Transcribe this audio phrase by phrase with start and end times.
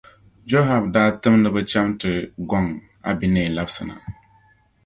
[0.49, 2.11] Jɔab daa tim ni bɛ cham’ ti
[2.49, 2.65] gɔŋ
[3.09, 3.95] Abinɛr labisi na.